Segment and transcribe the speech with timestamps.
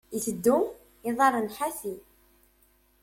[0.17, 0.57] Iteddu,
[1.09, 1.95] iḍarren ḥafi.